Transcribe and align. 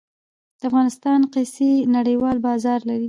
د 0.59 0.61
افغانستان 0.69 1.19
قیسی 1.33 1.71
نړیوال 1.97 2.37
بازار 2.47 2.79
لري 2.89 2.99